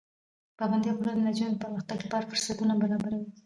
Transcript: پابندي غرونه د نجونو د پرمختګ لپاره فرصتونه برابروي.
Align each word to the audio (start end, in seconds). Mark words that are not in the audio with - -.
پابندي 0.57 0.89
غرونه 0.97 1.11
د 1.15 1.19
نجونو 1.27 1.53
د 1.55 1.61
پرمختګ 1.63 1.97
لپاره 2.05 2.27
فرصتونه 2.31 2.73
برابروي. 2.81 3.29